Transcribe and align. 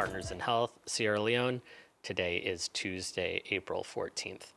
Partners 0.00 0.30
in 0.30 0.40
Health, 0.40 0.78
Sierra 0.86 1.20
Leone. 1.20 1.60
Today 2.02 2.36
is 2.38 2.68
Tuesday, 2.68 3.42
April 3.50 3.84
14th. 3.84 4.52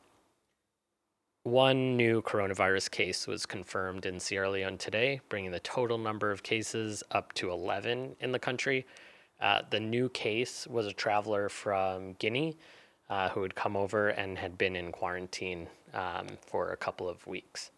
One 1.42 1.96
new 1.96 2.22
coronavirus 2.22 2.90
case 2.90 3.26
was 3.26 3.44
confirmed 3.44 4.06
in 4.06 4.20
Sierra 4.20 4.50
Leone 4.50 4.78
today, 4.78 5.20
bringing 5.28 5.50
the 5.50 5.60
total 5.60 5.98
number 5.98 6.30
of 6.30 6.42
cases 6.42 7.02
up 7.10 7.32
to 7.34 7.50
11 7.50 8.16
in 8.20 8.32
the 8.32 8.38
country. 8.38 8.86
Uh, 9.40 9.62
the 9.68 9.80
new 9.80 10.08
case 10.08 10.66
was 10.66 10.86
a 10.86 10.92
traveler 10.92 11.48
from 11.48 12.14
Guinea 12.14 12.56
uh, 13.10 13.28
who 13.30 13.42
had 13.42 13.54
come 13.54 13.76
over 13.76 14.08
and 14.08 14.38
had 14.38 14.56
been 14.56 14.76
in 14.76 14.92
quarantine 14.92 15.66
um, 15.94 16.26
for 16.44 16.72
a 16.72 16.76
couple 16.76 17.08
of 17.08 17.26
weeks. 17.26 17.70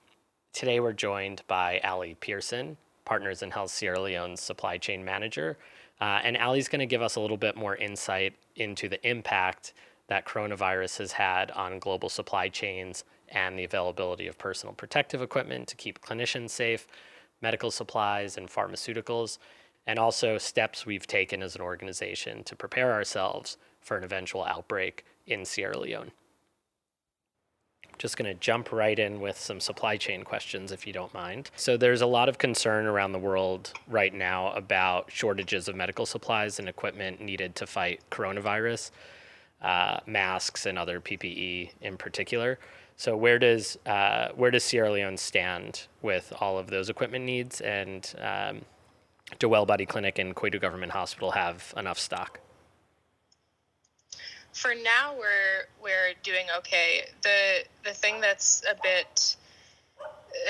Today, 0.52 0.80
we're 0.80 0.92
joined 0.92 1.42
by 1.46 1.80
Ali 1.84 2.16
Pearson, 2.18 2.76
Partners 3.04 3.42
in 3.42 3.50
Health 3.50 3.70
Sierra 3.70 4.00
Leone's 4.00 4.40
supply 4.40 4.78
chain 4.78 5.04
manager, 5.04 5.58
uh, 6.00 6.20
and 6.24 6.36
Ali's 6.36 6.68
going 6.68 6.80
to 6.80 6.86
give 6.86 7.02
us 7.02 7.16
a 7.16 7.20
little 7.20 7.36
bit 7.36 7.56
more 7.56 7.76
insight 7.76 8.34
into 8.56 8.88
the 8.88 9.06
impact 9.08 9.74
that 10.08 10.26
coronavirus 10.26 10.98
has 10.98 11.12
had 11.12 11.50
on 11.52 11.78
global 11.78 12.08
supply 12.08 12.48
chains 12.48 13.04
and 13.28 13.58
the 13.58 13.64
availability 13.64 14.26
of 14.26 14.38
personal 14.38 14.74
protective 14.74 15.20
equipment 15.20 15.68
to 15.68 15.76
keep 15.76 16.00
clinicians 16.00 16.50
safe, 16.50 16.86
medical 17.42 17.70
supplies, 17.70 18.36
and 18.36 18.48
pharmaceuticals, 18.48 19.38
and 19.86 19.98
also 19.98 20.38
steps 20.38 20.86
we've 20.86 21.06
taken 21.06 21.42
as 21.42 21.54
an 21.54 21.60
organization 21.60 22.42
to 22.44 22.56
prepare 22.56 22.92
ourselves 22.92 23.56
for 23.80 23.96
an 23.96 24.04
eventual 24.04 24.44
outbreak 24.44 25.04
in 25.26 25.44
Sierra 25.44 25.78
Leone 25.78 26.10
just 27.98 28.16
going 28.16 28.32
to 28.32 28.38
jump 28.38 28.72
right 28.72 28.98
in 28.98 29.20
with 29.20 29.38
some 29.38 29.60
supply 29.60 29.96
chain 29.96 30.22
questions, 30.22 30.72
if 30.72 30.86
you 30.86 30.92
don't 30.92 31.12
mind. 31.14 31.50
So, 31.56 31.76
there's 31.76 32.02
a 32.02 32.06
lot 32.06 32.28
of 32.28 32.38
concern 32.38 32.86
around 32.86 33.12
the 33.12 33.18
world 33.18 33.72
right 33.88 34.12
now 34.12 34.52
about 34.52 35.10
shortages 35.10 35.68
of 35.68 35.76
medical 35.76 36.06
supplies 36.06 36.58
and 36.58 36.68
equipment 36.68 37.20
needed 37.20 37.54
to 37.56 37.66
fight 37.66 38.00
coronavirus, 38.10 38.90
uh, 39.62 39.98
masks, 40.06 40.66
and 40.66 40.78
other 40.78 41.00
PPE 41.00 41.70
in 41.80 41.96
particular. 41.96 42.58
So, 42.96 43.16
where 43.16 43.38
does 43.38 43.78
uh, 43.86 44.28
where 44.34 44.50
does 44.50 44.64
Sierra 44.64 44.90
Leone 44.90 45.18
stand 45.18 45.86
with 46.00 46.32
all 46.40 46.58
of 46.58 46.68
those 46.68 46.88
equipment 46.88 47.24
needs? 47.24 47.60
And 47.60 48.12
um, 48.18 48.62
do 49.38 49.48
Wellbody 49.48 49.86
Clinic 49.86 50.18
and 50.18 50.34
Koidu 50.34 50.60
Government 50.60 50.92
Hospital 50.92 51.32
have 51.32 51.74
enough 51.76 51.98
stock? 51.98 52.40
For 54.56 54.74
now 54.74 55.14
we're 55.16 55.68
we're 55.82 56.14
doing 56.22 56.46
okay. 56.58 57.02
The 57.22 57.64
the 57.84 57.92
thing 57.92 58.20
that's 58.20 58.62
a 58.68 58.74
bit 58.82 59.36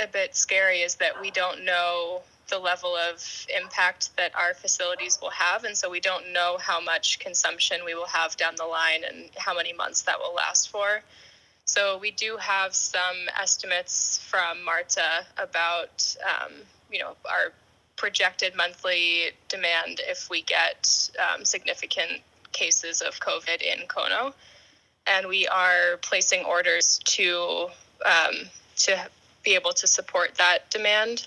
a 0.02 0.06
bit 0.06 0.36
scary 0.36 0.78
is 0.78 0.94
that 0.96 1.20
we 1.20 1.30
don't 1.30 1.64
know 1.64 2.22
the 2.48 2.58
level 2.58 2.94
of 2.94 3.46
impact 3.60 4.16
that 4.16 4.30
our 4.36 4.54
facilities 4.54 5.18
will 5.20 5.30
have 5.30 5.64
and 5.64 5.76
so 5.76 5.90
we 5.90 5.98
don't 5.98 6.32
know 6.32 6.56
how 6.60 6.80
much 6.80 7.18
consumption 7.18 7.78
we 7.84 7.94
will 7.94 8.06
have 8.06 8.36
down 8.36 8.54
the 8.56 8.64
line 8.64 9.02
and 9.04 9.28
how 9.36 9.52
many 9.52 9.72
months 9.72 10.02
that 10.02 10.16
will 10.20 10.34
last 10.34 10.70
for. 10.70 11.02
So 11.64 11.98
we 11.98 12.12
do 12.12 12.36
have 12.36 12.76
some 12.76 13.16
estimates 13.40 14.18
from 14.18 14.62
Marta 14.64 15.26
about 15.36 16.16
um, 16.24 16.52
you 16.92 17.00
know 17.00 17.16
our 17.28 17.52
projected 17.96 18.54
monthly 18.54 19.30
demand 19.48 20.00
if 20.06 20.30
we 20.30 20.42
get 20.42 21.10
um, 21.18 21.44
significant 21.44 22.22
cases 22.56 23.02
of 23.02 23.20
COVID 23.20 23.62
in 23.62 23.86
Kono, 23.86 24.32
and 25.06 25.28
we 25.28 25.46
are 25.46 25.98
placing 26.02 26.44
orders 26.44 26.98
to 27.16 27.68
um, 28.04 28.34
to 28.76 29.08
be 29.44 29.54
able 29.54 29.72
to 29.72 29.86
support 29.86 30.34
that 30.36 30.70
demand. 30.70 31.26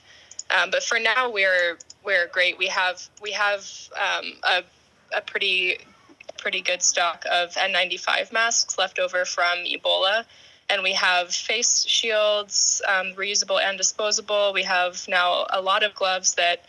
Um, 0.56 0.72
but 0.72 0.84
for 0.84 1.00
now, 1.00 1.32
we're 1.32 1.78
we're 2.04 2.28
great. 2.28 2.58
We 2.58 2.68
have 2.68 3.08
we 3.22 3.32
have 3.32 3.62
um, 3.96 4.34
a 4.44 4.64
a 5.16 5.22
pretty 5.22 5.78
pretty 6.40 6.62
good 6.62 6.82
stock 6.82 7.26
of 7.30 7.54
N95 7.56 8.32
masks 8.32 8.78
left 8.78 8.98
over 8.98 9.26
from 9.26 9.66
Ebola. 9.66 10.26
And 10.70 10.84
we 10.84 10.94
have 10.94 11.34
face 11.34 11.84
shields, 11.86 12.82
um, 12.88 13.14
reusable 13.14 13.60
and 13.60 13.78
disposable. 13.78 14.54
We 14.54 14.64
have 14.64 15.08
now 15.08 15.48
a 15.52 15.62
lot 15.62 15.84
of 15.84 15.94
gloves 15.96 16.36
that 16.36 16.64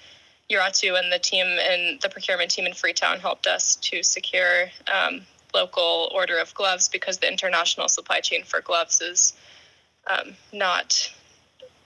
Uratu 0.50 0.98
and 0.98 1.12
the 1.12 1.18
team 1.18 1.46
and 1.46 2.00
the 2.00 2.08
procurement 2.08 2.50
team 2.50 2.66
in 2.66 2.74
Freetown 2.74 3.20
helped 3.20 3.46
us 3.46 3.76
to 3.76 4.02
secure 4.02 4.66
um, 4.92 5.22
local 5.54 6.10
order 6.14 6.38
of 6.38 6.52
gloves 6.54 6.88
because 6.88 7.18
the 7.18 7.28
international 7.28 7.88
supply 7.88 8.20
chain 8.20 8.42
for 8.44 8.60
gloves 8.60 9.00
is 9.00 9.34
um, 10.08 10.34
not 10.52 11.12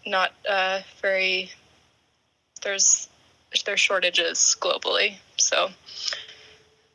not 0.06 0.32
uh, 0.48 0.80
very 1.02 1.50
there's 2.62 3.08
there's 3.64 3.80
shortages 3.80 4.56
globally. 4.60 5.16
So 5.36 5.68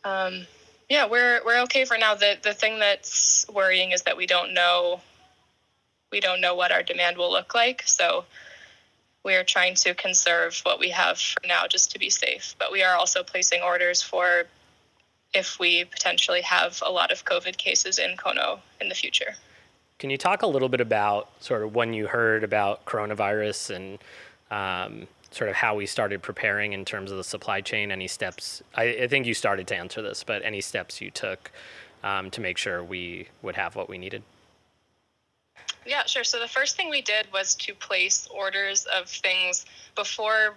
um, 0.04 0.48
yeah 0.90 1.08
we're 1.08 1.42
we're 1.46 1.62
okay 1.64 1.86
for 1.86 1.98
now. 1.98 2.16
The 2.16 2.38
the 2.42 2.54
thing 2.54 2.80
that's 2.80 3.46
worrying 3.54 3.92
is 3.92 4.04
that 4.04 4.18
we 4.18 4.26
don't 4.26 4.54
know 4.54 5.02
we 6.12 6.20
don't 6.20 6.42
know 6.42 6.56
what 6.56 6.72
our 6.72 6.82
demand 6.82 7.18
will 7.18 7.32
look 7.32 7.54
like. 7.54 7.84
So 7.86 8.26
we 9.24 9.36
are 9.36 9.44
trying 9.44 9.76
to 9.76 9.94
conserve 9.94 10.60
what 10.64 10.80
we 10.80 10.90
have 10.90 11.20
for 11.20 11.42
now 11.48 11.68
just 11.68 11.92
to 11.92 12.00
be 12.00 12.10
safe. 12.10 12.56
But 12.58 12.72
we 12.72 12.84
are 12.84 12.96
also 12.96 13.24
placing 13.24 13.62
orders 13.62 14.02
for 14.02 14.46
if 15.34 15.60
we 15.60 15.86
potentially 15.86 16.42
have 16.42 16.82
a 16.86 16.92
lot 16.92 17.12
of 17.12 17.26
COVID 17.26 17.58
cases 17.58 18.00
in 18.00 18.18
Kono 18.18 18.60
in 18.82 18.90
the 18.90 18.96
future. 18.96 19.36
Can 20.00 20.10
you 20.10 20.18
talk 20.18 20.42
a 20.42 20.48
little 20.48 20.70
bit 20.70 20.82
about 20.82 21.30
sort 21.42 21.62
of 21.62 21.76
when 21.76 21.94
you 21.94 22.08
heard 22.08 22.44
about 22.44 22.86
coronavirus 22.86 23.76
and 23.76 24.00
um, 24.50 25.08
sort 25.30 25.50
of 25.50 25.58
how 25.58 25.76
we 25.76 25.86
started 25.86 26.24
preparing 26.24 26.74
in 26.74 26.86
terms 26.86 27.12
of 27.12 27.18
the 27.18 27.24
supply 27.24 27.62
chain? 27.62 27.92
Any 27.92 28.08
steps? 28.08 28.64
I, 28.76 28.84
I 28.84 29.08
think 29.08 29.28
you 29.28 29.34
started 29.34 29.68
to 29.68 29.76
answer 29.76 30.02
this, 30.02 30.24
but 30.24 30.44
any 30.44 30.62
steps 30.62 31.02
you 31.02 31.12
took 31.12 31.52
um, 32.04 32.32
to 32.32 32.42
make 32.42 32.58
sure 32.58 32.84
we 32.84 33.28
would 33.42 33.56
have 33.56 33.76
what 33.76 33.90
we 33.90 33.98
needed? 33.98 34.24
Yeah, 35.90 36.06
sure. 36.06 36.24
So 36.24 36.40
the 36.40 36.48
first 36.48 36.78
thing 36.78 36.92
we 36.92 37.02
did 37.02 37.26
was 37.34 37.56
to 37.56 37.74
place 37.74 38.28
orders 38.32 38.86
of 38.96 39.10
things 39.10 39.66
before 39.96 40.54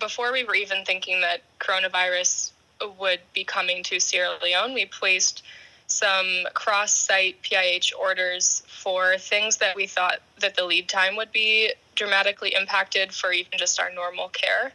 before 0.00 0.32
we 0.32 0.42
were 0.44 0.54
even 0.54 0.86
thinking 0.86 1.20
that 1.20 1.42
coronavirus 1.60 2.52
would 2.98 3.20
be 3.34 3.44
coming 3.44 3.82
to 3.82 4.00
Sierra 4.00 4.38
Leone. 4.42 4.72
We 4.72 4.86
placed 4.86 5.42
some 5.86 6.44
cross-site 6.54 7.42
PIH 7.42 7.92
orders 8.00 8.62
for 8.66 9.18
things 9.18 9.58
that 9.58 9.76
we 9.76 9.86
thought 9.86 10.20
that 10.40 10.56
the 10.56 10.64
lead 10.64 10.88
time 10.88 11.16
would 11.16 11.30
be 11.30 11.74
dramatically 11.94 12.54
impacted 12.58 13.12
for 13.12 13.30
even 13.32 13.58
just 13.58 13.78
our 13.78 13.92
normal 13.92 14.30
care. 14.30 14.72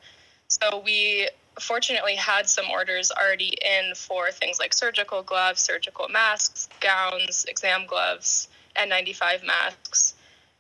So 0.49 0.83
we 0.85 1.27
fortunately 1.59 2.15
had 2.15 2.47
some 2.47 2.69
orders 2.69 3.11
already 3.11 3.57
in 3.65 3.95
for 3.95 4.29
things 4.29 4.59
like 4.59 4.73
surgical 4.73 5.23
gloves, 5.23 5.61
surgical 5.61 6.07
masks, 6.07 6.69
gowns, 6.79 7.45
exam 7.45 7.87
gloves, 7.87 8.47
N95 8.79 9.45
masks 9.45 10.15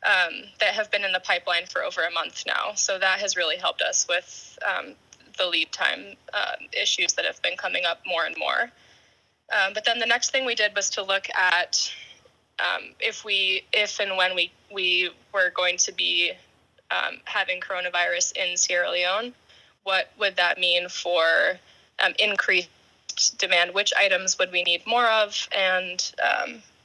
um, 0.05 0.43
that 0.59 0.73
have 0.73 0.91
been 0.91 1.03
in 1.03 1.11
the 1.11 1.19
pipeline 1.19 1.65
for 1.65 1.83
over 1.83 2.01
a 2.01 2.11
month 2.11 2.43
now. 2.47 2.73
So 2.75 2.97
that 2.99 3.19
has 3.19 3.35
really 3.35 3.57
helped 3.57 3.81
us 3.81 4.05
with 4.07 4.57
um, 4.65 4.93
the 5.37 5.47
lead 5.47 5.71
time 5.71 6.15
uh, 6.33 6.55
issues 6.73 7.13
that 7.13 7.25
have 7.25 7.41
been 7.41 7.57
coming 7.57 7.83
up 7.85 8.01
more 8.05 8.25
and 8.25 8.35
more. 8.37 8.71
Um, 9.51 9.73
but 9.73 9.85
then 9.85 9.99
the 9.99 10.05
next 10.05 10.31
thing 10.31 10.45
we 10.45 10.55
did 10.55 10.75
was 10.75 10.89
to 10.91 11.03
look 11.03 11.27
at 11.35 11.91
um, 12.59 12.89
if 12.99 13.23
we, 13.25 13.63
if 13.73 13.99
and 13.99 14.17
when 14.17 14.35
we 14.35 14.51
we 14.71 15.09
were 15.33 15.51
going 15.55 15.77
to 15.77 15.93
be 15.93 16.33
um, 16.91 17.19
having 17.23 17.59
coronavirus 17.59 18.35
in 18.35 18.57
Sierra 18.57 18.91
Leone, 18.91 19.33
what 19.83 20.11
would 20.19 20.35
that 20.35 20.59
mean 20.59 20.89
for 20.89 21.57
increased 22.19 22.69
demand? 23.37 23.73
Which 23.73 23.93
items 23.97 24.37
would 24.37 24.51
we 24.51 24.63
need 24.63 24.85
more 24.85 25.07
of, 25.07 25.47
and 25.57 26.11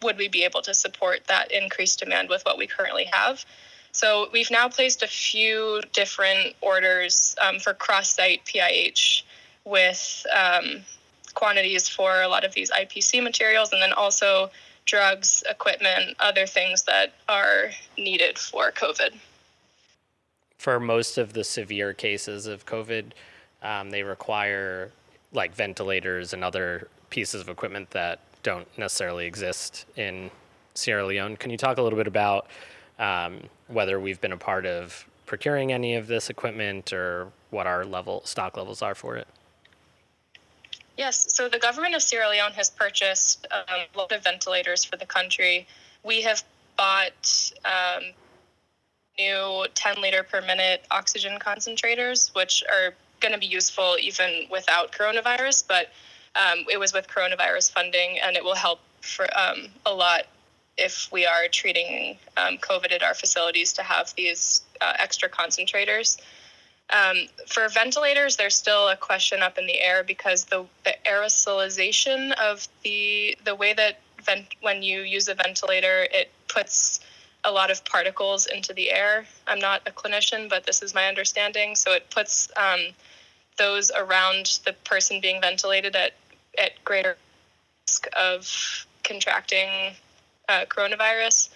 would 0.04 0.19
we 0.19 0.28
be 0.28 0.44
able 0.44 0.62
to 0.62 0.75
support 0.75 1.26
that 1.26 1.50
increased 1.50 1.98
demand 1.98 2.28
with 2.28 2.42
what 2.44 2.59
we 2.59 2.66
currently 2.66 3.06
have? 3.12 3.44
So 3.92 4.28
we've 4.32 4.50
now 4.50 4.69
placed 4.69 5.02
a 5.02 5.06
few 5.06 5.81
different 5.93 6.55
orders 6.61 7.34
um, 7.40 7.58
for 7.58 7.75
cross-site 7.75 8.44
PIH 8.44 9.23
with 9.64 10.26
um, 10.34 10.82
quantities 11.34 11.88
for 11.88 12.23
a 12.23 12.28
lot 12.28 12.44
of 12.44 12.55
these 12.55 12.70
IPC 12.70 13.23
materials, 13.23 13.73
and 13.73 13.81
then 13.81 13.93
also 13.93 14.50
drugs, 14.84 15.43
equipment, 15.49 16.17
other 16.20 16.46
things 16.46 16.82
that 16.84 17.14
are 17.28 17.70
needed 17.96 18.38
for 18.38 18.70
COVID. 18.70 19.14
For 20.58 20.81
most 20.81 21.17
of 21.17 21.32
the 21.32 21.44
severe 21.44 21.93
cases 21.93 22.46
of 22.46 22.67
COVID, 22.67 23.12
um, 23.62 23.90
they 23.90 24.02
require 24.02 24.93
like 25.32 25.55
ventilators 25.55 26.32
and 26.32 26.44
other 26.44 26.88
pieces 27.11 27.40
of 27.40 27.49
equipment 27.49 27.90
that 27.90 28.20
don't 28.44 28.69
necessarily 28.79 29.26
exist 29.26 29.87
in 29.96 30.31
Sierra 30.75 31.05
Leone. 31.05 31.37
Can 31.37 31.50
you 31.50 31.56
talk 31.56 31.79
a 31.79 31.82
little 31.82 31.96
bit 31.96 32.06
about 32.06 32.46
um, 33.00 33.41
whether 33.67 33.99
we've 33.99 34.20
been 34.20 34.31
a 34.31 34.37
part 34.37 34.67
of 34.67 35.06
procuring 35.26 35.73
any 35.73 35.96
of 35.96 36.06
this 36.06 36.31
equipment 36.31 36.93
or 36.93 37.32
what 37.50 37.67
our 37.67 37.85
level 37.85 38.23
stock 38.25 38.56
levels 38.56 38.82
are 38.82 38.94
for 38.94 39.17
it? 39.17 39.26
Yes, 40.96 41.32
so 41.32 41.49
the 41.49 41.58
government 41.58 41.96
of 41.96 42.02
Sierra 42.02 42.29
Leone 42.29 42.52
has 42.52 42.70
purchased 42.70 43.49
um, 43.50 43.81
a 43.93 43.99
lot 43.99 44.12
of 44.12 44.23
ventilators 44.23 44.85
for 44.85 44.97
the 44.97 45.06
country. 45.06 45.67
We 46.05 46.23
have 46.23 46.44
bought 46.76 47.52
um, 47.64 48.05
new 49.19 49.67
10 49.75 50.00
liter 50.00 50.23
per 50.23 50.40
minute 50.43 50.85
oxygen 50.90 51.38
concentrators, 51.40 52.32
which 52.37 52.62
are 52.70 52.94
going 53.20 53.32
to 53.32 53.38
be 53.38 53.47
useful 53.47 53.97
even 54.00 54.44
without 54.50 54.93
coronavirus, 54.93 55.64
but 55.67 55.88
um, 56.36 56.64
it 56.70 56.78
was 56.78 56.92
with 56.92 57.08
coronavirus 57.08 57.72
funding, 57.72 58.19
and 58.20 58.36
it 58.36 58.44
will 58.44 58.54
help 58.54 58.81
for 59.00 59.26
um, 59.38 59.69
a 59.86 59.92
lot 59.92 60.26
if 60.76 61.08
we 61.12 61.25
are 61.25 61.46
treating 61.50 62.16
um, 62.36 62.58
COVID 62.58 62.92
at 62.92 63.02
our 63.02 63.14
facilities 63.14 63.72
to 63.75 63.82
have 63.82 64.12
these 64.16 64.62
uh, 64.81 64.94
extra 64.98 65.28
concentrators. 65.28 66.19
Um, 66.90 67.16
for 67.46 67.69
ventilators, 67.69 68.36
there's 68.36 68.56
still 68.56 68.88
a 68.88 68.96
question 68.96 69.42
up 69.42 69.56
in 69.56 69.66
the 69.66 69.81
air 69.81 70.04
because 70.04 70.44
the, 70.44 70.66
the 70.84 70.94
aerosolization 71.08 72.32
of 72.32 72.66
the 72.82 73.38
the 73.44 73.54
way 73.54 73.72
that 73.72 74.00
vent, 74.22 74.46
when 74.60 74.82
you 74.82 75.00
use 75.00 75.28
a 75.28 75.34
ventilator, 75.34 76.06
it 76.12 76.30
puts 76.48 77.00
a 77.44 77.50
lot 77.50 77.70
of 77.70 77.84
particles 77.84 78.46
into 78.46 78.72
the 78.72 78.90
air. 78.90 79.26
I'm 79.46 79.58
not 79.58 79.82
a 79.87 79.90
clinician, 79.90 80.48
but 80.48 80.64
this 80.64 80.82
is 80.82 80.94
my 80.94 81.06
understanding. 81.06 81.76
So 81.76 81.92
it 81.92 82.10
puts 82.10 82.50
um, 82.56 82.80
those 83.56 83.90
around 83.90 84.60
the 84.64 84.72
person 84.84 85.20
being 85.20 85.40
ventilated 85.40 85.94
at 85.94 86.12
at 86.58 86.82
greater 86.84 87.16
risk 87.86 88.06
of 88.16 88.86
contracting 89.02 89.94
uh, 90.48 90.64
coronavirus. 90.68 91.50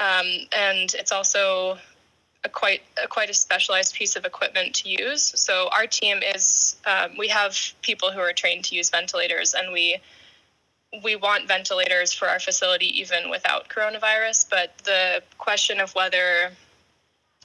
Um, 0.00 0.26
and 0.56 0.94
it's 0.94 1.12
also 1.12 1.78
a 2.44 2.48
quite 2.48 2.82
a 3.02 3.06
quite 3.06 3.30
a 3.30 3.34
specialized 3.34 3.94
piece 3.94 4.16
of 4.16 4.24
equipment 4.24 4.74
to 4.74 4.88
use. 4.88 5.32
So 5.40 5.68
our 5.72 5.86
team 5.86 6.20
is 6.34 6.76
um, 6.86 7.16
we 7.16 7.28
have 7.28 7.56
people 7.82 8.10
who 8.10 8.20
are 8.20 8.32
trained 8.32 8.64
to 8.66 8.74
use 8.74 8.90
ventilators, 8.90 9.54
and 9.54 9.72
we 9.72 9.98
we 11.04 11.16
want 11.16 11.48
ventilators 11.48 12.12
for 12.12 12.28
our 12.28 12.40
facility 12.40 13.00
even 13.00 13.30
without 13.30 13.68
coronavirus. 13.68 14.46
But 14.50 14.76
the 14.78 15.22
question 15.38 15.80
of 15.80 15.94
whether 15.94 16.50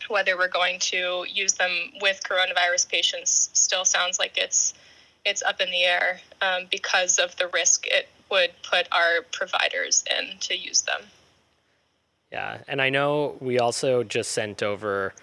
whether 0.08 0.38
we're 0.38 0.48
going 0.48 0.80
to 0.80 1.26
use 1.30 1.54
them 1.54 1.72
with 2.02 2.22
coronavirus 2.24 2.90
patients 2.90 3.50
still 3.54 3.86
sounds 3.86 4.20
like 4.20 4.38
it's 4.38 4.74
it's 5.28 5.44
up 5.44 5.60
in 5.60 5.70
the 5.70 5.84
air 5.84 6.22
um, 6.42 6.64
because 6.72 7.20
of 7.20 7.36
the 7.36 7.48
risk 7.54 7.86
it 7.88 8.08
would 8.32 8.52
put 8.64 8.88
our 8.92 9.22
providers 9.32 10.04
in 10.18 10.38
to 10.40 10.58
use 10.58 10.82
them. 10.82 11.02
Yeah, 12.32 12.60
and 12.68 12.82
I 12.82 12.90
know 12.90 13.36
we 13.40 13.60
also 13.60 14.04
just 14.04 14.32
sent 14.32 14.64
over 14.64 15.14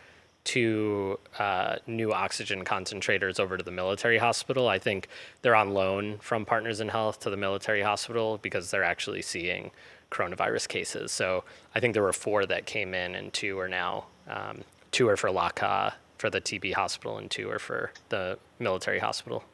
two 0.44 1.18
uh, 1.38 1.76
new 1.86 2.12
oxygen 2.12 2.64
concentrators 2.64 3.40
over 3.40 3.56
to 3.56 3.64
the 3.64 3.70
military 3.70 4.18
hospital. 4.18 4.68
I 4.68 4.78
think 4.78 5.08
they're 5.42 5.56
on 5.56 5.72
loan 5.72 6.18
from 6.18 6.44
Partners 6.44 6.80
in 6.80 6.88
Health 6.88 7.20
to 7.20 7.30
the 7.30 7.36
military 7.36 7.82
hospital 7.82 8.38
because 8.42 8.70
they're 8.70 8.84
actually 8.84 9.22
seeing 9.22 9.70
coronavirus 10.10 10.68
cases. 10.68 11.12
So 11.12 11.44
I 11.74 11.80
think 11.80 11.94
there 11.94 12.02
were 12.02 12.12
four 12.12 12.46
that 12.46 12.66
came 12.66 12.94
in, 12.94 13.14
and 13.14 13.32
two 13.32 13.58
are 13.58 13.68
now 13.68 14.06
um, 14.28 14.62
two 14.92 15.08
are 15.08 15.16
for 15.16 15.30
Lakka 15.30 15.94
for 16.18 16.30
the 16.30 16.40
TB 16.40 16.74
hospital, 16.74 17.18
and 17.18 17.30
two 17.30 17.50
are 17.50 17.58
for 17.58 17.90
the 18.10 18.38
military 18.58 18.98
hospital. 18.98 19.44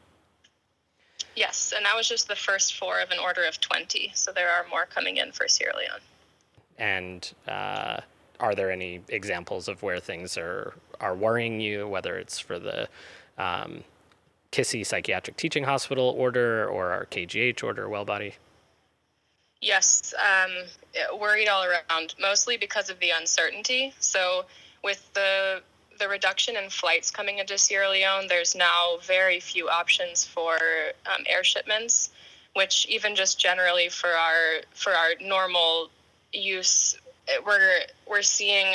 Yes, 1.36 1.72
and 1.74 1.84
that 1.84 1.96
was 1.96 2.08
just 2.08 2.28
the 2.28 2.36
first 2.36 2.76
four 2.76 3.00
of 3.00 3.10
an 3.10 3.18
order 3.18 3.44
of 3.44 3.60
20. 3.60 4.12
So 4.14 4.32
there 4.32 4.50
are 4.50 4.66
more 4.68 4.86
coming 4.86 5.16
in 5.16 5.32
for 5.32 5.48
Sierra 5.48 5.76
Leone. 5.76 6.00
And 6.78 7.32
uh, 7.46 8.00
are 8.40 8.54
there 8.54 8.70
any 8.70 9.02
examples 9.08 9.68
of 9.68 9.82
where 9.82 10.00
things 10.00 10.36
are, 10.36 10.74
are 11.00 11.14
worrying 11.14 11.60
you, 11.60 11.86
whether 11.86 12.18
it's 12.18 12.38
for 12.38 12.58
the 12.58 12.88
um, 13.38 13.84
Kissy 14.50 14.84
Psychiatric 14.84 15.36
Teaching 15.36 15.64
Hospital 15.64 16.14
order 16.16 16.68
or 16.68 16.90
our 16.90 17.06
KGH 17.06 17.62
order, 17.62 17.86
Wellbody? 17.86 18.34
Yes, 19.60 20.14
um, 20.18 21.18
worried 21.18 21.48
all 21.48 21.64
around, 21.64 22.14
mostly 22.18 22.56
because 22.56 22.88
of 22.88 22.98
the 22.98 23.10
uncertainty. 23.10 23.92
So, 24.00 24.46
with 24.82 25.12
the 25.12 25.62
the 26.00 26.08
reduction 26.08 26.56
in 26.56 26.68
flights 26.70 27.10
coming 27.10 27.38
into 27.38 27.56
Sierra 27.56 27.90
Leone, 27.90 28.26
there's 28.26 28.56
now 28.56 28.96
very 29.02 29.38
few 29.38 29.68
options 29.68 30.24
for 30.24 30.54
um, 31.06 31.22
air 31.26 31.44
shipments, 31.44 32.10
which 32.54 32.86
even 32.88 33.14
just 33.14 33.38
generally 33.38 33.88
for 33.88 34.08
our 34.08 34.62
for 34.72 34.92
our 34.92 35.10
normal 35.20 35.90
use, 36.32 36.98
we're 37.46 37.82
we're 38.08 38.22
seeing 38.22 38.74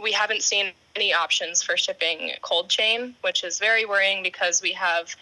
we 0.00 0.12
haven't 0.12 0.42
seen 0.42 0.72
any 0.96 1.12
options 1.12 1.62
for 1.62 1.76
shipping 1.76 2.32
cold 2.42 2.70
chain, 2.70 3.14
which 3.22 3.44
is 3.44 3.58
very 3.58 3.84
worrying 3.84 4.22
because 4.22 4.62
we 4.62 4.72
have 4.72 5.14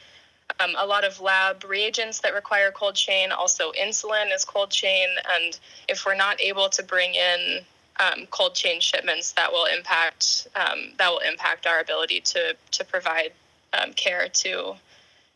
um, 0.61 0.75
a 0.79 0.87
lot 0.87 1.05
of 1.05 1.21
lab 1.21 1.65
reagents 1.65 2.21
that 2.21 2.35
require 2.35 2.71
cold 2.71 2.95
chain. 2.95 3.33
Also, 3.33 3.73
insulin 3.73 4.35
is 4.35 4.45
cold 4.45 4.71
chain, 4.71 5.09
and 5.37 5.59
if 5.89 6.05
we're 6.05 6.15
not 6.15 6.41
able 6.41 6.69
to 6.69 6.83
bring 6.83 7.15
in 7.15 7.65
um, 8.01 8.27
cold 8.31 8.55
chain 8.55 8.81
shipments 8.81 9.33
that 9.33 9.53
will 9.53 9.67
impact 9.67 10.49
um, 10.57 10.93
that 10.99 11.11
will 11.11 11.19
impact 11.21 11.67
our 11.67 11.81
ability 11.81 12.21
to 12.21 12.57
to 12.71 12.85
provide 12.85 13.33
um, 13.73 13.93
care 13.93 14.29
to 14.29 14.75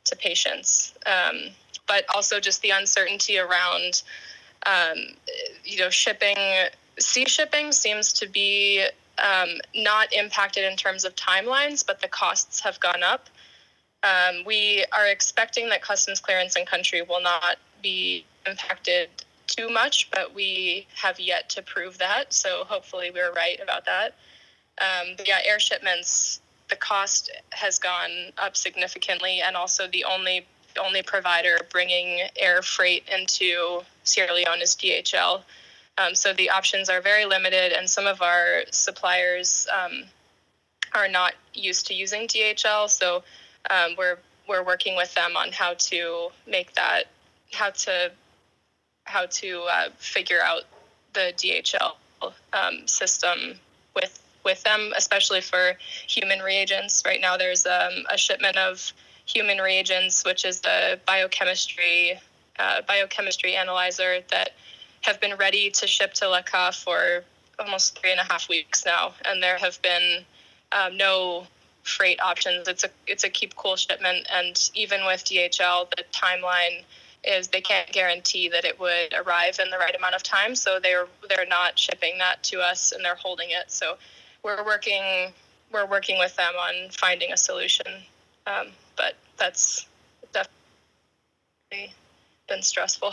to 0.04 0.16
patients. 0.16 0.94
Um, 1.06 1.50
but 1.86 2.04
also 2.14 2.40
just 2.40 2.62
the 2.62 2.70
uncertainty 2.70 3.38
around 3.38 4.02
um, 4.66 4.98
you 5.64 5.78
know 5.78 5.90
shipping 5.90 6.36
sea 6.98 7.26
shipping 7.26 7.72
seems 7.72 8.12
to 8.14 8.28
be 8.28 8.86
um, 9.18 9.48
not 9.74 10.12
impacted 10.12 10.64
in 10.64 10.76
terms 10.76 11.04
of 11.04 11.14
timelines, 11.14 11.86
but 11.86 12.00
the 12.00 12.08
costs 12.08 12.60
have 12.60 12.80
gone 12.80 13.02
up. 13.02 13.28
we 14.46 14.84
are 14.92 15.06
expecting 15.06 15.68
that 15.68 15.82
customs 15.82 16.20
clearance 16.20 16.56
in 16.56 16.66
country 16.66 17.02
will 17.02 17.22
not 17.22 17.56
be 17.82 18.24
impacted 18.46 19.08
too 19.56 19.68
much, 19.68 20.10
but 20.10 20.34
we 20.34 20.86
have 20.94 21.20
yet 21.20 21.48
to 21.50 21.62
prove 21.62 21.98
that. 21.98 22.32
So 22.32 22.64
hopefully 22.64 23.10
we're 23.12 23.32
right 23.32 23.58
about 23.62 23.86
that. 23.86 24.14
Um, 24.80 25.16
yeah, 25.26 25.38
air 25.44 25.60
shipments, 25.60 26.40
the 26.68 26.76
cost 26.76 27.30
has 27.50 27.78
gone 27.78 28.32
up 28.38 28.56
significantly, 28.56 29.40
and 29.40 29.56
also 29.56 29.86
the 29.86 30.04
only 30.04 30.46
only 30.80 31.02
provider 31.02 31.56
bringing 31.70 32.20
air 32.36 32.60
freight 32.60 33.04
into 33.08 33.82
Sierra 34.02 34.34
Leone 34.34 34.60
is 34.60 34.74
DHL. 34.74 35.42
Um, 35.98 36.16
so 36.16 36.32
the 36.32 36.50
options 36.50 36.88
are 36.88 37.00
very 37.00 37.26
limited, 37.26 37.72
and 37.72 37.88
some 37.88 38.06
of 38.06 38.20
our 38.22 38.62
suppliers 38.72 39.68
um, 39.72 40.04
are 40.92 41.06
not 41.06 41.34
used 41.52 41.86
to 41.86 41.94
using 41.94 42.26
DHL. 42.26 42.90
So 42.90 43.22
um, 43.70 43.94
we're 43.96 44.18
we're 44.48 44.64
working 44.64 44.96
with 44.96 45.14
them 45.14 45.36
on 45.36 45.52
how 45.52 45.74
to 45.74 46.28
make 46.46 46.74
that 46.74 47.04
how 47.52 47.70
to 47.70 48.10
how 49.04 49.26
to 49.26 49.62
uh, 49.70 49.88
figure 49.98 50.40
out 50.42 50.62
the 51.12 51.32
DHL 51.36 51.94
um, 52.52 52.86
system 52.86 53.58
with 53.94 54.20
with 54.44 54.62
them, 54.62 54.92
especially 54.96 55.40
for 55.40 55.72
human 56.06 56.40
reagents. 56.40 57.02
Right 57.06 57.20
now, 57.20 57.36
there's 57.36 57.64
um, 57.66 58.04
a 58.10 58.18
shipment 58.18 58.56
of 58.56 58.92
human 59.26 59.58
reagents, 59.58 60.24
which 60.24 60.44
is 60.44 60.60
the 60.60 61.00
biochemistry 61.06 62.20
uh, 62.58 62.82
biochemistry 62.86 63.56
analyzer 63.56 64.18
that 64.30 64.50
have 65.00 65.20
been 65.20 65.36
ready 65.36 65.70
to 65.70 65.86
ship 65.86 66.14
to 66.14 66.24
Lakka 66.26 66.72
for 66.74 67.24
almost 67.58 67.98
three 67.98 68.10
and 68.10 68.20
a 68.20 68.24
half 68.24 68.48
weeks 68.48 68.84
now, 68.84 69.14
and 69.24 69.42
there 69.42 69.58
have 69.58 69.80
been 69.82 70.24
um, 70.72 70.96
no 70.96 71.46
freight 71.82 72.20
options. 72.20 72.68
It's 72.68 72.84
a 72.84 72.90
it's 73.06 73.24
a 73.24 73.28
keep 73.28 73.56
cool 73.56 73.76
shipment, 73.76 74.26
and 74.32 74.70
even 74.74 75.04
with 75.04 75.24
DHL, 75.24 75.90
the 75.90 76.04
timeline 76.12 76.84
is 77.26 77.48
they 77.48 77.60
can't 77.60 77.90
guarantee 77.92 78.48
that 78.48 78.64
it 78.64 78.78
would 78.78 79.14
arrive 79.14 79.58
in 79.62 79.70
the 79.70 79.78
right 79.78 79.94
amount 79.94 80.14
of 80.14 80.22
time, 80.22 80.54
so 80.54 80.78
they're 80.80 81.06
they're 81.28 81.46
not 81.46 81.78
shipping 81.78 82.18
that 82.18 82.42
to 82.44 82.60
us 82.60 82.92
and 82.92 83.04
they're 83.04 83.14
holding 83.14 83.50
it. 83.50 83.70
So 83.70 83.96
we're 84.42 84.64
working 84.64 85.32
we're 85.72 85.86
working 85.86 86.18
with 86.18 86.36
them 86.36 86.54
on 86.54 86.90
finding 86.90 87.32
a 87.32 87.36
solution, 87.36 87.86
um, 88.46 88.68
but 88.96 89.14
that's 89.36 89.86
definitely 90.32 91.94
been 92.48 92.62
stressful. 92.62 93.12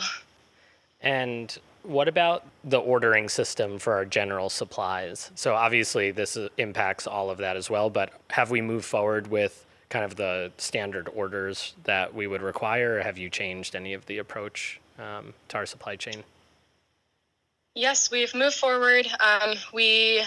And 1.02 1.58
what 1.84 2.08
about 2.08 2.46
the 2.64 2.78
ordering 2.78 3.28
system 3.28 3.80
for 3.80 3.94
our 3.94 4.06
general 4.06 4.50
supplies? 4.50 5.32
So 5.36 5.56
obviously 5.56 6.12
this 6.12 6.38
impacts 6.58 7.08
all 7.08 7.32
of 7.32 7.40
that 7.40 7.58
as 7.58 7.70
well, 7.70 7.90
but 7.90 8.14
have 8.30 8.52
we 8.52 8.62
moved 8.62 8.86
forward 8.86 9.28
with 9.28 9.66
kind 9.92 10.06
of 10.06 10.16
the 10.16 10.52
standard 10.58 11.10
orders 11.14 11.74
that 11.84 12.16
we 12.16 12.26
would 12.26 12.42
require? 12.42 13.02
have 13.02 13.18
you 13.18 13.30
changed 13.30 13.76
any 13.76 13.94
of 13.94 14.06
the 14.06 14.18
approach 14.18 14.80
um, 14.98 15.34
to 15.50 15.58
our 15.58 15.66
supply 15.66 15.96
chain? 15.96 16.24
Yes, 17.76 18.10
we've 18.10 18.34
moved 18.34 18.56
forward. 18.56 19.08
Um, 19.20 19.56
we 19.74 20.24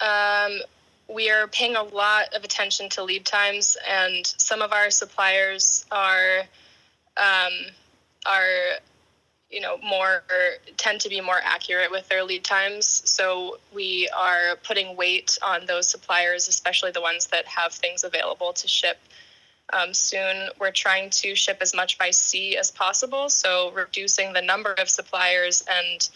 um, 0.00 0.60
we 1.08 1.30
are 1.30 1.46
paying 1.48 1.76
a 1.76 1.82
lot 1.82 2.34
of 2.34 2.44
attention 2.44 2.88
to 2.90 3.02
lead 3.02 3.24
times, 3.24 3.76
and 3.88 4.26
some 4.26 4.62
of 4.62 4.72
our 4.72 4.90
suppliers 4.90 5.86
are 5.90 6.40
um, 7.16 7.52
are 8.26 8.78
you 9.54 9.60
know 9.60 9.78
more 9.82 10.24
tend 10.76 11.00
to 11.00 11.08
be 11.08 11.20
more 11.20 11.40
accurate 11.42 11.90
with 11.90 12.08
their 12.08 12.24
lead 12.24 12.44
times. 12.44 13.02
So 13.04 13.58
we 13.72 14.08
are 14.16 14.56
putting 14.66 14.96
weight 14.96 15.38
on 15.42 15.66
those 15.66 15.88
suppliers 15.88 16.48
especially 16.48 16.90
the 16.90 17.00
ones 17.00 17.28
that 17.28 17.46
have 17.46 17.72
things 17.72 18.02
available 18.04 18.52
to 18.52 18.68
ship 18.68 18.98
um, 19.72 19.94
soon. 19.94 20.48
We're 20.58 20.72
trying 20.72 21.10
to 21.10 21.34
ship 21.34 21.58
as 21.60 21.74
much 21.74 21.98
by 21.98 22.10
sea 22.10 22.56
as 22.56 22.70
possible 22.70 23.28
so 23.28 23.70
reducing 23.72 24.32
the 24.32 24.42
number 24.42 24.72
of 24.72 24.88
suppliers 24.88 25.64
and 25.68 26.08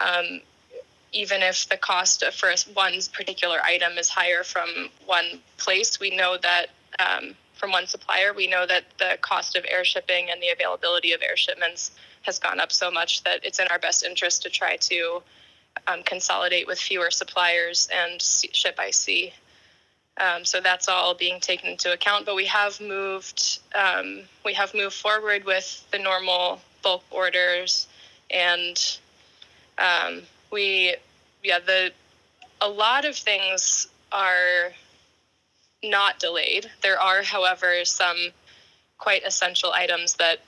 um, 0.00 0.40
even 1.14 1.42
if 1.42 1.68
the 1.68 1.76
cost 1.76 2.24
for 2.32 2.52
one 2.74 2.94
particular 3.12 3.58
item 3.64 3.96
is 3.98 4.08
higher 4.08 4.42
from 4.42 4.90
one 5.06 5.40
place, 5.58 6.00
we 6.00 6.14
know 6.14 6.36
that 6.42 6.66
um, 6.98 7.34
from 7.54 7.70
one 7.70 7.86
supplier, 7.86 8.32
we 8.34 8.46
know 8.46 8.66
that 8.66 8.84
the 8.98 9.16
cost 9.20 9.56
of 9.56 9.64
air 9.70 9.84
shipping 9.84 10.28
and 10.30 10.42
the 10.42 10.48
availability 10.48 11.12
of 11.12 11.22
air 11.22 11.36
shipments 11.36 11.92
has 12.24 12.38
gone 12.38 12.60
up 12.60 12.72
so 12.72 12.90
much 12.90 13.22
that 13.24 13.40
it's 13.44 13.58
in 13.58 13.66
our 13.68 13.78
best 13.78 14.04
interest 14.04 14.42
to 14.42 14.50
try 14.50 14.76
to 14.76 15.22
um, 15.86 16.02
consolidate 16.02 16.66
with 16.66 16.78
fewer 16.78 17.10
suppliers 17.10 17.88
and 17.92 18.20
ship 18.20 18.76
by 18.76 18.90
sea. 18.90 19.32
Um, 20.16 20.44
so 20.44 20.60
that's 20.60 20.88
all 20.88 21.14
being 21.14 21.40
taken 21.40 21.70
into 21.70 21.92
account. 21.92 22.24
But 22.26 22.36
we 22.36 22.46
have 22.46 22.80
moved 22.80 23.58
um, 23.74 24.22
we 24.44 24.54
have 24.54 24.74
moved 24.74 24.94
forward 24.94 25.44
with 25.44 25.84
the 25.90 25.98
normal 25.98 26.60
bulk 26.82 27.02
orders, 27.10 27.88
and 28.30 28.98
um, 29.78 30.22
we 30.52 30.94
yeah 31.42 31.58
the 31.58 31.90
a 32.60 32.68
lot 32.68 33.04
of 33.04 33.16
things 33.16 33.88
are 34.12 34.72
not 35.82 36.18
delayed. 36.18 36.70
There 36.82 36.98
are, 36.98 37.22
however, 37.22 37.84
some 37.84 38.16
quite 38.98 39.24
essential 39.24 39.72
items 39.72 40.14
that 40.14 40.38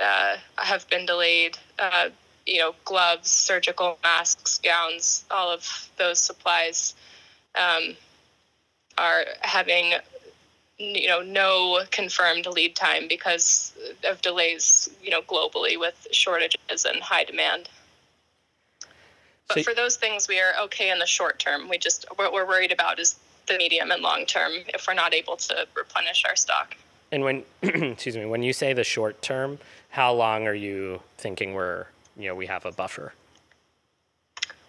uh, 0.00 0.36
have 0.56 0.88
been 0.88 1.06
delayed. 1.06 1.58
Uh, 1.78 2.10
you 2.46 2.58
know, 2.58 2.74
gloves, 2.84 3.30
surgical 3.30 3.98
masks, 4.02 4.58
gowns, 4.58 5.24
all 5.30 5.48
of 5.48 5.88
those 5.96 6.18
supplies 6.18 6.96
um, 7.54 7.94
are 8.98 9.24
having 9.40 9.94
you 10.78 11.06
know 11.06 11.20
no 11.20 11.80
confirmed 11.90 12.46
lead 12.46 12.74
time 12.74 13.06
because 13.08 13.72
of 14.08 14.20
delays 14.22 14.88
you 15.02 15.10
know 15.10 15.22
globally 15.22 15.78
with 15.78 16.08
shortages 16.10 16.84
and 16.84 17.00
high 17.02 17.24
demand 17.24 17.68
but 19.48 19.58
so, 19.58 19.62
for 19.62 19.74
those 19.74 19.96
things 19.96 20.28
we 20.28 20.40
are 20.40 20.52
okay 20.60 20.90
in 20.90 20.98
the 20.98 21.06
short 21.06 21.38
term 21.38 21.68
we 21.68 21.78
just 21.78 22.04
what 22.16 22.32
we're 22.32 22.46
worried 22.46 22.72
about 22.72 22.98
is 22.98 23.16
the 23.46 23.56
medium 23.58 23.90
and 23.90 24.02
long 24.02 24.24
term 24.26 24.52
if 24.68 24.86
we're 24.88 24.94
not 24.94 25.14
able 25.14 25.36
to 25.36 25.66
replenish 25.76 26.24
our 26.28 26.36
stock 26.36 26.76
and 27.12 27.22
when 27.22 27.44
excuse 27.62 28.16
me 28.16 28.26
when 28.26 28.42
you 28.42 28.52
say 28.52 28.72
the 28.72 28.82
short 28.82 29.22
term 29.22 29.58
how 29.90 30.12
long 30.12 30.46
are 30.46 30.54
you 30.54 31.00
thinking 31.18 31.54
we're 31.54 31.86
you 32.16 32.26
know 32.26 32.34
we 32.34 32.46
have 32.46 32.66
a 32.66 32.72
buffer 32.72 33.12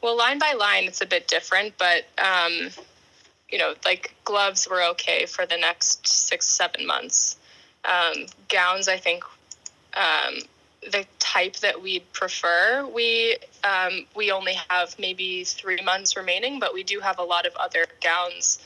well 0.03 0.15
line 0.15 0.37
by 0.37 0.53
line 0.53 0.83
it's 0.83 1.01
a 1.01 1.05
bit 1.05 1.27
different 1.27 1.73
but 1.79 2.05
um, 2.23 2.69
you 3.53 3.59
know, 3.59 3.75
like 3.85 4.15
gloves 4.25 4.67
were 4.67 4.83
okay 4.83 5.27
for 5.27 5.45
the 5.45 5.57
next 5.57 6.07
six, 6.07 6.47
seven 6.47 6.87
months. 6.87 7.37
Um, 7.85 8.25
gowns, 8.49 8.87
I 8.87 8.97
think, 8.97 9.23
um, 9.93 10.39
the 10.91 11.05
type 11.19 11.57
that 11.57 11.79
we'd 11.79 12.11
prefer, 12.13 12.89
we 12.91 13.37
um, 13.63 14.07
we 14.15 14.31
only 14.31 14.55
have 14.69 14.97
maybe 14.97 15.43
three 15.43 15.81
months 15.83 16.17
remaining, 16.17 16.59
but 16.59 16.73
we 16.73 16.83
do 16.83 16.99
have 16.99 17.19
a 17.19 17.23
lot 17.23 17.45
of 17.45 17.55
other 17.57 17.85
gowns 18.03 18.57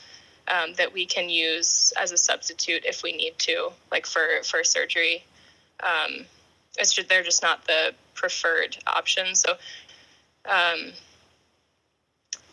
um, 0.50 0.74
that 0.74 0.92
we 0.92 1.06
can 1.06 1.28
use 1.28 1.92
as 2.00 2.12
a 2.12 2.16
substitute 2.16 2.84
if 2.84 3.02
we 3.02 3.12
need 3.12 3.38
to, 3.38 3.70
like 3.90 4.06
for 4.06 4.42
for 4.44 4.64
surgery. 4.64 5.24
Um, 5.80 6.26
it's 6.78 6.92
just, 6.92 7.08
they're 7.08 7.22
just 7.22 7.42
not 7.42 7.64
the 7.66 7.94
preferred 8.14 8.76
option. 8.86 9.34
So 9.34 9.52
um, 10.44 10.92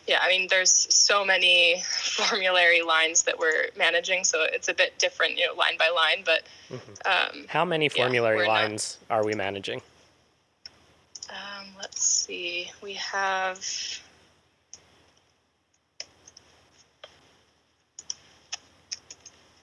yeah, 0.06 0.18
I 0.22 0.28
mean, 0.28 0.46
there's 0.48 0.70
so 0.70 1.24
many 1.24 1.82
formulary 1.86 2.82
lines 2.82 3.24
that 3.24 3.38
we're 3.38 3.70
managing, 3.76 4.24
so 4.24 4.44
it's 4.44 4.68
a 4.68 4.74
bit 4.74 4.98
different, 4.98 5.36
you 5.36 5.46
know, 5.46 5.54
line 5.54 5.76
by 5.78 5.90
line. 5.94 6.22
But 6.24 6.42
mm-hmm. 6.70 7.38
um, 7.40 7.46
how 7.48 7.64
many 7.64 7.88
formulary 7.88 8.42
yeah, 8.42 8.48
lines 8.48 8.98
not, 9.10 9.16
are 9.16 9.26
we 9.26 9.34
managing? 9.34 9.82
Um, 11.28 11.66
let's 11.78 12.02
see. 12.02 12.70
We 12.82 12.94
have. 12.94 13.58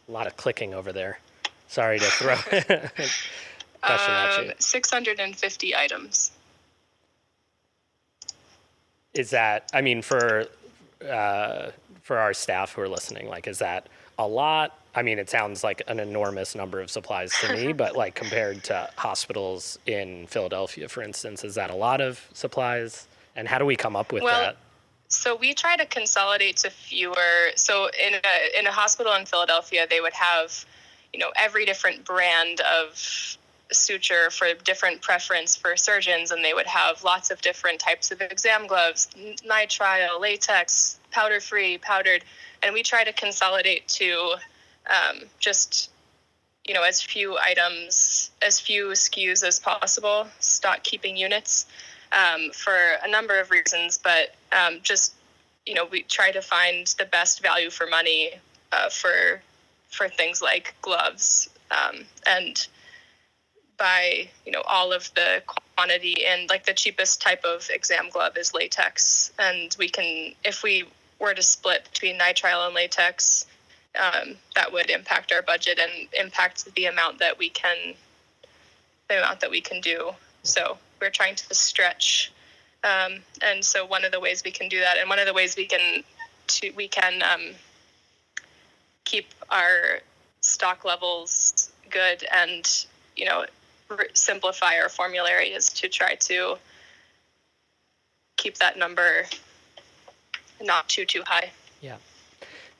A 0.07 0.11
lot 0.11 0.27
of 0.27 0.35
clicking 0.37 0.73
over 0.73 0.91
there. 0.91 1.19
Sorry 1.67 1.99
to 1.99 2.05
throw 2.05 2.35
question 3.83 4.13
at 4.13 4.43
you. 4.43 4.49
Um, 4.49 4.53
650 4.59 5.75
items 5.75 6.31
is 9.13 9.29
that 9.29 9.69
i 9.73 9.81
mean 9.81 10.01
for 10.01 10.45
uh, 11.09 11.69
for 12.01 12.17
our 12.17 12.33
staff 12.33 12.73
who 12.73 12.81
are 12.81 12.87
listening 12.87 13.27
like 13.27 13.47
is 13.47 13.59
that 13.59 13.87
a 14.17 14.27
lot 14.27 14.79
i 14.95 15.01
mean 15.01 15.19
it 15.19 15.29
sounds 15.29 15.63
like 15.63 15.81
an 15.87 15.99
enormous 15.99 16.55
number 16.55 16.79
of 16.79 16.89
supplies 16.89 17.31
to 17.39 17.53
me 17.53 17.73
but 17.83 17.95
like 17.95 18.15
compared 18.15 18.63
to 18.63 18.89
hospitals 18.95 19.77
in 19.85 20.27
philadelphia 20.27 20.87
for 20.87 21.01
instance 21.01 21.43
is 21.43 21.55
that 21.55 21.69
a 21.69 21.75
lot 21.75 22.01
of 22.01 22.27
supplies 22.33 23.07
and 23.35 23.47
how 23.47 23.57
do 23.57 23.65
we 23.65 23.75
come 23.75 23.95
up 23.95 24.11
with 24.11 24.23
well, 24.23 24.39
that 24.39 24.57
so 25.13 25.35
we 25.35 25.53
try 25.53 25.75
to 25.75 25.85
consolidate 25.85 26.57
to 26.57 26.69
fewer. 26.69 27.51
So 27.55 27.89
in 27.89 28.15
a 28.15 28.59
in 28.59 28.67
a 28.67 28.71
hospital 28.71 29.13
in 29.13 29.25
philadelphia 29.25 29.85
they 29.89 30.01
would 30.01 30.13
have 30.13 30.65
you 31.13 31.19
know 31.19 31.31
every 31.35 31.65
different 31.65 32.05
brand 32.05 32.61
of 32.61 33.37
suture 33.71 34.29
for 34.29 34.47
different 34.63 35.01
preference 35.01 35.55
for 35.55 35.75
surgeons, 35.75 36.31
and 36.31 36.43
they 36.43 36.53
would 36.53 36.67
have 36.67 37.03
lots 37.03 37.31
of 37.31 37.41
different 37.41 37.79
types 37.79 38.11
of 38.11 38.21
exam 38.21 38.67
gloves, 38.67 39.09
nitrile, 39.47 40.19
latex, 40.19 40.99
powder 41.11 41.39
free, 41.39 41.77
powdered, 41.77 42.23
and 42.61 42.73
we 42.73 42.83
try 42.83 43.03
to 43.03 43.13
consolidate 43.13 43.87
to 43.87 44.35
um, 44.89 45.21
just 45.39 45.89
you 46.67 46.73
know 46.73 46.83
as 46.83 47.01
few 47.01 47.37
items, 47.37 48.31
as 48.41 48.59
few 48.59 48.87
SKUs 48.87 49.43
as 49.45 49.59
possible, 49.59 50.27
stock 50.39 50.83
keeping 50.83 51.17
units 51.17 51.65
um, 52.11 52.51
for 52.51 52.75
a 53.03 53.09
number 53.09 53.39
of 53.39 53.51
reasons, 53.51 53.97
but 53.97 54.35
um, 54.53 54.79
just 54.83 55.13
you 55.65 55.73
know 55.73 55.85
we 55.85 56.03
try 56.03 56.31
to 56.31 56.41
find 56.41 56.87
the 56.97 57.05
best 57.05 57.41
value 57.41 57.69
for 57.69 57.87
money 57.87 58.31
uh, 58.71 58.89
for 58.89 59.41
for 59.89 60.09
things 60.09 60.41
like 60.41 60.75
gloves 60.81 61.49
um, 61.71 62.05
and 62.27 62.67
by 63.77 64.27
you 64.45 64.51
know 64.51 64.61
all 64.65 64.91
of 64.91 65.13
the 65.15 65.41
quantity. 65.75 66.25
And 66.25 66.49
like 66.49 66.65
the 66.65 66.73
cheapest 66.73 67.21
type 67.21 67.43
of 67.43 67.69
exam 67.69 68.09
glove 68.11 68.37
is 68.37 68.53
latex. 68.53 69.31
And 69.39 69.75
we 69.79 69.89
can 69.89 70.33
if 70.43 70.63
we 70.63 70.85
were 71.19 71.33
to 71.33 71.43
split 71.43 71.87
between 71.91 72.19
nitrile 72.19 72.65
and 72.65 72.75
latex 72.75 73.45
um, 73.99 74.35
that 74.55 74.73
would 74.73 74.89
impact 74.89 75.31
our 75.31 75.41
budget 75.41 75.79
and 75.79 76.07
impact 76.19 76.73
the 76.75 76.85
amount 76.85 77.19
that 77.19 77.37
we 77.37 77.49
can 77.49 77.93
the 79.09 79.19
amount 79.19 79.39
that 79.41 79.51
we 79.51 79.61
can 79.61 79.81
do. 79.81 80.11
So 80.43 80.77
we're 80.99 81.09
trying 81.09 81.35
to 81.35 81.53
stretch 81.53 82.31
um, 82.83 83.19
and 83.41 83.63
so 83.63 83.85
one 83.85 84.03
of 84.03 84.11
the 84.11 84.19
ways 84.19 84.43
we 84.43 84.51
can 84.51 84.69
do 84.69 84.79
that 84.79 84.97
and 84.97 85.09
one 85.09 85.19
of 85.19 85.25
the 85.25 85.33
ways 85.33 85.55
we 85.55 85.65
can 85.65 86.03
to 86.47 86.71
we 86.71 86.87
can 86.87 87.21
um, 87.23 87.55
keep 89.05 89.27
our 89.49 89.99
stock 90.41 90.83
levels 90.83 91.71
good 91.89 92.25
and 92.33 92.85
you 93.15 93.25
know 93.25 93.45
simplify 94.13 94.77
our 94.79 94.89
formulary 94.89 95.49
is 95.49 95.69
to 95.69 95.87
try 95.87 96.15
to 96.15 96.57
keep 98.37 98.57
that 98.57 98.77
number 98.77 99.25
not 100.61 100.87
too 100.89 101.05
too 101.05 101.23
high. 101.25 101.51
Yeah. 101.81 101.97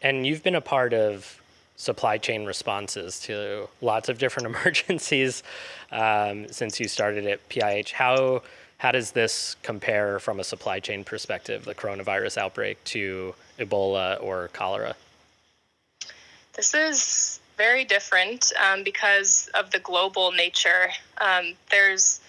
And 0.02 0.26
you've 0.26 0.44
been 0.44 0.56
a 0.56 0.62
part 0.62 0.94
of 0.94 1.42
supply 1.76 2.18
chain 2.18 2.46
responses 2.46 3.20
to 3.22 3.68
lots 3.82 4.10
of 4.10 4.18
different 4.18 4.48
emergencies 4.56 5.44
um, 5.92 6.48
since 6.50 6.80
you 6.80 6.88
started 6.88 7.26
at 7.28 7.48
PIH. 7.50 7.92
How 7.92 8.44
how 8.84 8.92
does 8.92 9.12
this 9.12 9.56
compare 9.64 10.20
from 10.20 10.42
a 10.42 10.44
supply 10.44 10.78
chain 10.78 11.06
perspective, 11.06 11.64
the 11.64 11.74
coronavirus 11.74 12.38
outbreak, 12.38 12.84
to 12.84 13.34
Ebola 13.58 14.22
or 14.22 14.50
cholera? 14.50 14.94
This 16.52 16.74
is 16.74 17.40
very 17.56 17.86
different 17.86 18.52
um, 18.62 18.84
because 18.84 19.50
of 19.54 19.72
the 19.72 19.80
global 19.80 20.34
nature. 20.34 20.90
Um, 21.22 21.54
there's 21.72 22.20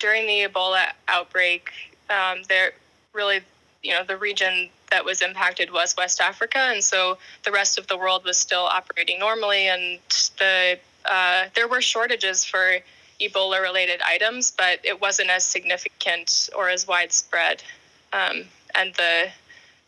during 0.00 0.26
the 0.26 0.48
Ebola 0.48 0.86
outbreak, 1.06 1.70
um, 2.10 2.42
there 2.48 2.72
really, 3.12 3.38
you 3.84 3.92
know, 3.92 4.02
the 4.02 4.16
region 4.16 4.70
that 4.90 5.04
was 5.04 5.22
impacted 5.22 5.70
was 5.70 5.94
West 5.96 6.20
Africa, 6.20 6.58
and 6.58 6.82
so 6.82 7.16
the 7.44 7.52
rest 7.52 7.78
of 7.78 7.86
the 7.86 7.96
world 7.96 8.24
was 8.24 8.36
still 8.36 8.64
operating 8.64 9.20
normally, 9.20 9.68
and 9.68 10.00
the 10.40 10.80
uh, 11.04 11.44
there 11.54 11.68
were 11.68 11.80
shortages 11.80 12.44
for 12.44 12.78
Ebola-related 13.22 14.00
items, 14.02 14.50
but 14.50 14.80
it 14.84 15.00
wasn't 15.00 15.30
as 15.30 15.44
significant 15.44 16.50
or 16.56 16.68
as 16.68 16.86
widespread, 16.86 17.62
um, 18.12 18.44
and 18.74 18.94
the 18.94 19.28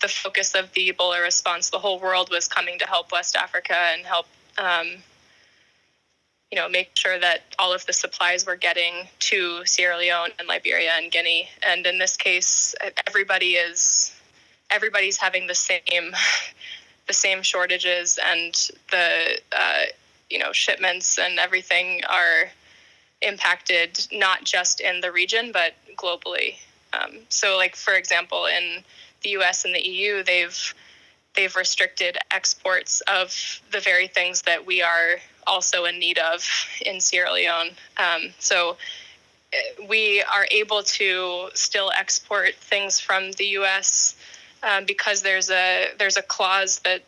the 0.00 0.08
focus 0.08 0.54
of 0.54 0.70
the 0.72 0.92
Ebola 0.92 1.22
response, 1.22 1.70
the 1.70 1.78
whole 1.78 1.98
world 1.98 2.28
was 2.30 2.46
coming 2.46 2.78
to 2.78 2.86
help 2.86 3.10
West 3.10 3.36
Africa 3.36 3.74
and 3.74 4.04
help 4.04 4.26
um, 4.58 5.02
you 6.54 6.60
know, 6.60 6.68
make 6.68 6.90
sure 6.94 7.18
that 7.18 7.42
all 7.58 7.72
of 7.72 7.84
the 7.86 7.92
supplies 7.92 8.46
were 8.46 8.54
getting 8.54 9.08
to 9.18 9.66
Sierra 9.66 9.96
Leone 9.96 10.30
and 10.38 10.46
Liberia 10.46 10.92
and 10.96 11.10
Guinea. 11.10 11.48
And 11.62 11.84
in 11.84 11.98
this 11.98 12.16
case, 12.16 12.76
everybody 13.08 13.54
is 13.54 14.14
everybody's 14.70 15.16
having 15.16 15.48
the 15.48 15.54
same 15.56 15.80
the 17.08 17.12
same 17.12 17.42
shortages 17.42 18.20
and 18.24 18.54
the 18.92 19.38
uh, 19.50 19.82
you 20.30 20.38
know 20.38 20.52
shipments 20.52 21.18
and 21.18 21.40
everything 21.40 22.02
are 22.08 22.50
impacted 23.24 24.06
not 24.12 24.44
just 24.44 24.80
in 24.80 25.00
the 25.00 25.12
region 25.12 25.52
but 25.52 25.74
globally. 25.96 26.56
Um, 26.92 27.18
so, 27.28 27.56
like 27.56 27.76
for 27.76 27.94
example, 27.94 28.46
in 28.46 28.84
the 29.22 29.30
U.S. 29.30 29.64
and 29.64 29.74
the 29.74 29.80
EU, 29.80 30.22
they've 30.22 30.74
they've 31.34 31.54
restricted 31.56 32.16
exports 32.30 33.00
of 33.02 33.60
the 33.72 33.80
very 33.80 34.06
things 34.06 34.42
that 34.42 34.66
we 34.66 34.82
are 34.82 35.16
also 35.46 35.84
in 35.84 35.98
need 35.98 36.18
of 36.18 36.46
in 36.86 37.00
Sierra 37.00 37.32
Leone. 37.32 37.70
Um, 37.96 38.32
so 38.38 38.76
uh, 39.52 39.86
we 39.88 40.22
are 40.22 40.46
able 40.50 40.82
to 40.82 41.48
still 41.54 41.90
export 41.96 42.54
things 42.54 43.00
from 43.00 43.32
the 43.32 43.46
U.S. 43.58 44.16
Um, 44.62 44.84
because 44.84 45.22
there's 45.22 45.50
a 45.50 45.88
there's 45.98 46.16
a 46.16 46.22
clause 46.22 46.78
that 46.80 47.02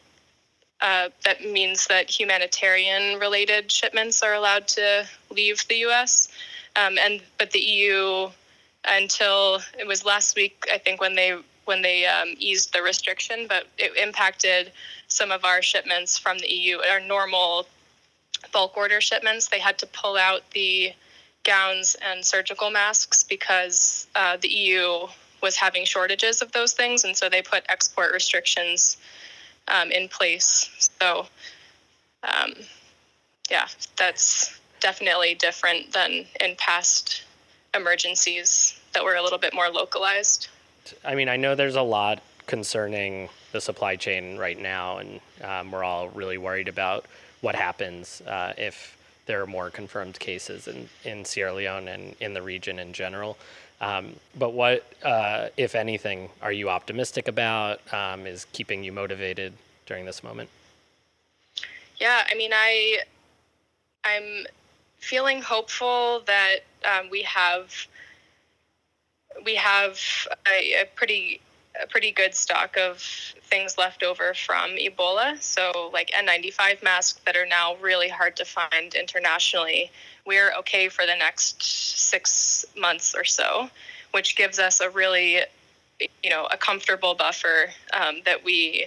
uh, 0.80 1.09
that 1.25 1.42
means 1.42 1.87
that 1.87 2.11
humanitarian 2.11 3.18
related 3.18 3.73
shipments 3.73 4.23
are 4.23 4.35
allowed 4.35 4.68
to 4.68 5.06
leave 5.30 5.66
the 5.68 5.76
U.S. 5.76 6.28
Um, 6.76 6.99
and 6.99 7.23
but 7.38 7.50
the 7.50 7.61
EU 7.61 8.28
until 8.88 9.61
it 9.78 9.87
was 9.87 10.04
last 10.04 10.37
week 10.37 10.66
I 10.73 10.78
think 10.78 11.00
when 11.00 11.14
they 11.14 11.37
when 11.64 11.83
they 11.83 12.06
um, 12.06 12.35
eased 12.38 12.73
the 12.73 12.80
restriction, 12.80 13.47
but 13.49 13.66
it 13.76 13.97
impacted 13.97 14.71
some 15.09 15.33
of 15.33 15.45
our 15.45 15.62
shipments 15.62 16.16
from 16.16 16.38
the 16.38 16.47
EU. 16.47 16.78
Our 16.78 17.00
normal 17.00 17.66
bulk 18.52 18.76
order 18.76 19.00
shipments, 19.00 19.49
they 19.49 19.59
had 19.59 19.78
to 19.78 19.87
pull 19.87 20.16
out 20.16 20.49
the 20.52 20.92
gowns 21.42 21.97
and 22.00 22.25
surgical 22.25 22.71
masks 22.71 23.25
because 23.25 24.06
uh, 24.14 24.37
the 24.40 24.49
EU 24.49 25.09
was 25.42 25.56
having 25.56 25.85
shortages 25.85 26.40
of 26.40 26.52
those 26.52 26.73
things, 26.73 27.04
and 27.04 27.16
so 27.16 27.28
they 27.28 27.42
put 27.42 27.64
export 27.68 28.12
restrictions 28.12 28.97
um, 29.68 29.90
in 29.90 30.08
place. 30.08 30.90
So, 31.00 31.26
um, 32.23 32.54
yeah, 33.50 33.66
that's 33.96 34.58
definitely 34.80 35.35
different 35.35 35.92
than 35.92 36.26
in 36.40 36.56
past 36.56 37.23
emergencies 37.75 38.78
that 38.92 39.04
were 39.04 39.16
a 39.16 39.23
little 39.23 39.38
bit 39.38 39.54
more 39.54 39.68
localized. 39.68 40.49
I 41.04 41.14
mean, 41.14 41.28
I 41.28 41.37
know 41.37 41.54
there's 41.54 41.76
a 41.76 41.82
lot 41.82 42.23
concerning 42.46 43.28
the 43.52 43.61
supply 43.61 43.96
chain 43.96 44.38
right 44.38 44.61
now, 44.61 44.99
and 44.99 45.20
um, 45.42 45.70
we're 45.70 45.85
all 45.85 46.08
really 46.11 46.38
worried 46.38 46.68
about 46.68 47.06
what 47.40 47.54
happens 47.54 48.20
uh, 48.23 48.52
if 48.56 48.96
there 49.26 49.42
are 49.42 49.46
more 49.46 49.70
confirmed 49.70 50.18
cases 50.18 50.68
in, 50.68 50.88
in 51.04 51.25
Sierra 51.25 51.52
Leone 51.52 51.88
and 51.88 52.14
in 52.20 52.32
the 52.32 52.42
region 52.42 52.78
in 52.78 52.92
general. 52.92 53.37
Um, 53.80 54.14
but 54.38 54.52
what, 54.52 54.90
uh, 55.02 55.49
if 55.56 55.75
anything, 55.75 56.30
are 56.40 56.52
you 56.52 56.71
optimistic 56.71 57.28
about? 57.28 57.80
Um, 57.92 58.26
is 58.26 58.47
keeping 58.52 58.83
you 58.83 58.92
motivated 58.92 59.52
during 59.85 60.06
this 60.06 60.23
moment? 60.23 60.49
Yeah, 61.99 62.25
I 62.30 62.35
mean, 62.35 62.52
I, 62.54 63.00
I'm 64.04 64.47
feeling 64.99 65.42
hopeful 65.42 66.23
that 66.26 66.61
um, 66.85 67.11
we 67.11 67.23
have 67.23 67.73
we 69.45 69.54
have 69.54 69.99
a, 70.49 70.83
a 70.83 70.85
pretty 70.95 71.40
a 71.83 71.87
pretty 71.87 72.12
good 72.12 72.35
stock 72.35 72.76
of 72.76 72.99
things 73.42 73.78
left 73.78 74.02
over 74.02 74.35
from 74.35 74.73
Ebola. 74.76 75.40
So, 75.42 75.90
like 75.92 76.11
N95 76.11 76.83
masks 76.83 77.21
that 77.25 77.37
are 77.37 77.47
now 77.47 77.76
really 77.76 78.09
hard 78.09 78.37
to 78.37 78.45
find 78.45 78.95
internationally. 78.95 79.90
We're 80.26 80.52
okay 80.61 80.88
for 80.88 81.06
the 81.06 81.14
next 81.16 81.62
six 81.62 82.64
months 82.76 83.14
or 83.14 83.25
so, 83.25 83.71
which 84.12 84.37
gives 84.37 84.59
us 84.59 84.80
a 84.80 84.90
really, 84.90 85.40
you 86.23 86.30
know, 86.30 86.47
a 86.50 86.56
comfortable 86.56 87.14
buffer 87.14 87.71
um, 87.95 88.16
that 88.25 88.45
we, 88.45 88.87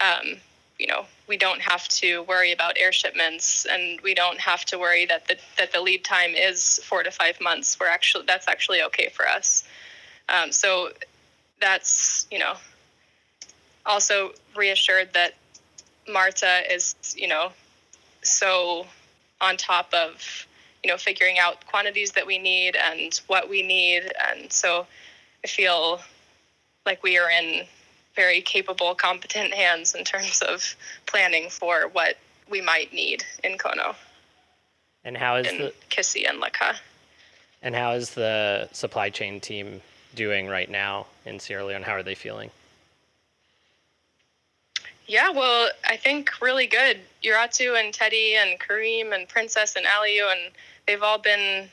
um, 0.00 0.36
you 0.78 0.86
know, 0.86 1.06
we 1.26 1.36
don't 1.36 1.60
have 1.60 1.88
to 1.88 2.22
worry 2.24 2.52
about 2.52 2.76
air 2.76 2.92
shipments, 2.92 3.66
and 3.66 4.00
we 4.02 4.14
don't 4.14 4.38
have 4.40 4.64
to 4.66 4.78
worry 4.78 5.06
that 5.06 5.26
the 5.26 5.36
that 5.58 5.72
the 5.72 5.80
lead 5.80 6.04
time 6.04 6.34
is 6.34 6.80
four 6.84 7.02
to 7.02 7.10
five 7.10 7.40
months. 7.40 7.78
We're 7.80 7.88
actually 7.88 8.24
that's 8.26 8.46
actually 8.46 8.82
okay 8.82 9.08
for 9.08 9.26
us. 9.26 9.64
Um, 10.28 10.52
so 10.52 10.90
that's 11.60 12.26
you 12.30 12.38
know 12.38 12.54
also 13.86 14.32
reassured 14.56 15.12
that 15.14 15.34
Marta 16.08 16.62
is 16.72 16.94
you 17.16 17.28
know 17.28 17.52
so 18.22 18.86
on 19.40 19.56
top 19.56 19.92
of 19.92 20.46
you 20.82 20.90
know 20.90 20.96
figuring 20.96 21.38
out 21.38 21.66
quantities 21.66 22.12
that 22.12 22.26
we 22.26 22.38
need 22.38 22.76
and 22.76 23.20
what 23.26 23.48
we 23.48 23.62
need, 23.62 24.12
and 24.30 24.52
so 24.52 24.86
I 25.44 25.48
feel 25.48 26.00
like 26.86 27.02
we 27.02 27.18
are 27.18 27.30
in 27.30 27.66
very 28.14 28.40
capable, 28.40 28.94
competent 28.94 29.52
hands 29.52 29.94
in 29.94 30.04
terms 30.04 30.40
of 30.42 30.76
planning 31.06 31.48
for 31.50 31.88
what 31.92 32.16
we 32.48 32.60
might 32.60 32.92
need 32.92 33.24
in 33.42 33.58
Kono. 33.58 33.94
And 35.04 35.16
how 35.16 35.36
is 35.36 35.46
in 35.46 35.58
the 35.58 35.72
Kissy 35.90 36.28
and 36.28 36.40
Lakka? 36.40 36.76
And 37.62 37.74
how 37.74 37.92
is 37.92 38.10
the 38.10 38.68
supply 38.72 39.10
chain 39.10 39.40
team 39.40 39.80
doing 40.14 40.48
right 40.48 40.70
now 40.70 41.06
in 41.24 41.38
Sierra 41.40 41.64
Leone? 41.64 41.82
How 41.82 41.92
are 41.92 42.02
they 42.02 42.14
feeling? 42.14 42.50
Yeah, 45.06 45.30
well, 45.30 45.68
I 45.86 45.96
think 45.96 46.40
really 46.40 46.66
good. 46.66 47.00
Uratu 47.22 47.78
and 47.78 47.92
Teddy 47.92 48.36
and 48.36 48.58
Kareem 48.58 49.14
and 49.14 49.28
Princess 49.28 49.76
and 49.76 49.84
Aliu, 49.84 50.32
and 50.32 50.50
they've 50.86 51.02
all 51.02 51.18
been 51.18 51.68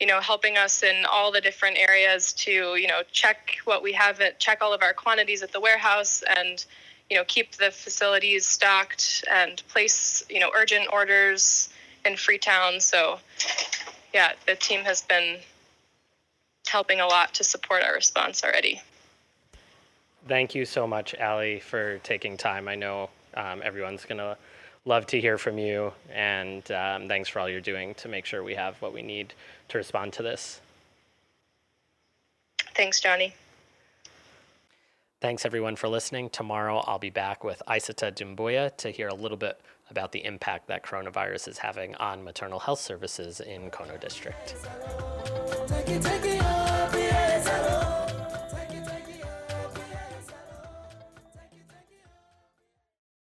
you 0.00 0.06
know, 0.06 0.18
helping 0.18 0.56
us 0.56 0.82
in 0.82 1.04
all 1.04 1.30
the 1.30 1.42
different 1.42 1.76
areas 1.76 2.32
to, 2.32 2.74
you 2.76 2.88
know, 2.88 3.02
check 3.12 3.58
what 3.66 3.82
we 3.82 3.92
have, 3.92 4.18
at, 4.20 4.40
check 4.40 4.62
all 4.62 4.72
of 4.72 4.82
our 4.82 4.94
quantities 4.94 5.42
at 5.42 5.52
the 5.52 5.60
warehouse 5.60 6.24
and, 6.38 6.64
you 7.10 7.16
know, 7.16 7.24
keep 7.28 7.52
the 7.56 7.70
facilities 7.70 8.46
stocked 8.46 9.22
and 9.30 9.62
place, 9.68 10.24
you 10.30 10.40
know, 10.40 10.50
urgent 10.56 10.86
orders 10.90 11.68
in 12.06 12.16
Freetown. 12.16 12.80
So, 12.80 13.18
yeah, 14.14 14.32
the 14.46 14.54
team 14.54 14.80
has 14.84 15.02
been 15.02 15.36
helping 16.68 17.00
a 17.00 17.06
lot 17.06 17.34
to 17.34 17.44
support 17.44 17.82
our 17.82 17.94
response 17.94 18.44
already. 18.44 18.80
Thank 20.28 20.54
you 20.54 20.64
so 20.64 20.86
much, 20.86 21.14
Ali, 21.16 21.60
for 21.60 21.98
taking 21.98 22.36
time. 22.36 22.68
I 22.68 22.74
know 22.74 23.10
um, 23.34 23.62
everyone's 23.64 24.04
going 24.04 24.18
to 24.18 24.36
love 24.84 25.06
to 25.06 25.20
hear 25.20 25.38
from 25.38 25.58
you, 25.58 25.92
and 26.12 26.70
um, 26.72 27.08
thanks 27.08 27.28
for 27.28 27.40
all 27.40 27.48
you're 27.48 27.60
doing 27.60 27.94
to 27.94 28.08
make 28.08 28.26
sure 28.26 28.42
we 28.42 28.54
have 28.54 28.80
what 28.82 28.92
we 28.92 29.02
need 29.02 29.34
to 29.68 29.78
respond 29.78 30.12
to 30.14 30.22
this. 30.22 30.60
Thanks, 32.74 33.00
Johnny. 33.00 33.34
Thanks, 35.20 35.44
everyone, 35.44 35.76
for 35.76 35.88
listening. 35.88 36.30
Tomorrow, 36.30 36.78
I'll 36.86 36.98
be 36.98 37.10
back 37.10 37.44
with 37.44 37.62
Isata 37.68 38.10
Dumbuya 38.12 38.74
to 38.78 38.90
hear 38.90 39.08
a 39.08 39.14
little 39.14 39.36
bit 39.36 39.60
about 39.90 40.12
the 40.12 40.24
impact 40.24 40.66
that 40.68 40.82
coronavirus 40.82 41.48
is 41.48 41.58
having 41.58 41.94
on 41.96 42.24
maternal 42.24 42.58
health 42.58 42.80
services 42.80 43.40
in 43.40 43.70
Kono 43.70 44.00
District 44.00 44.54
it, 45.90 46.02
take 46.02 46.24
it 46.24 46.44
all. 46.44 46.59